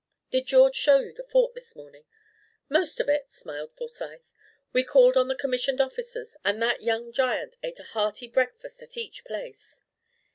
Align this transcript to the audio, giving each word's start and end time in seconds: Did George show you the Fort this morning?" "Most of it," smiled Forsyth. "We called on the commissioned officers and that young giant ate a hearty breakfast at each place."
Did 0.31 0.47
George 0.47 0.73
show 0.75 0.97
you 0.97 1.13
the 1.13 1.21
Fort 1.21 1.53
this 1.53 1.75
morning?" 1.75 2.05
"Most 2.67 2.99
of 2.99 3.07
it," 3.07 3.31
smiled 3.31 3.75
Forsyth. 3.77 4.33
"We 4.73 4.83
called 4.83 5.15
on 5.15 5.27
the 5.27 5.35
commissioned 5.35 5.79
officers 5.79 6.35
and 6.43 6.59
that 6.59 6.81
young 6.81 7.11
giant 7.11 7.55
ate 7.61 7.77
a 7.77 7.83
hearty 7.83 8.27
breakfast 8.27 8.81
at 8.81 8.97
each 8.97 9.23
place." 9.23 9.83